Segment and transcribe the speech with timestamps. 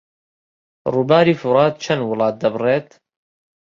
[0.93, 2.87] ڕووباری فورات چەند وڵات دەبڕێت؟